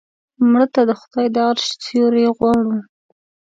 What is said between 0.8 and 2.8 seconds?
د خدای د عرش سیوری غواړو